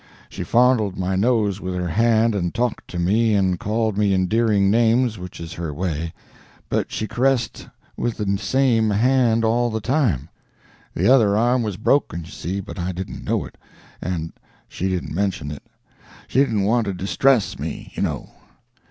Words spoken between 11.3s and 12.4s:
arm was broken, you